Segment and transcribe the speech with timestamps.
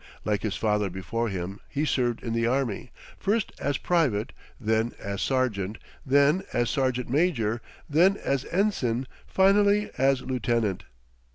[0.25, 5.21] Like his father before him, he served in the army, first as private, then as
[5.21, 10.85] sergeant, then as sergeant major, then as ensign, finally as lieutenant.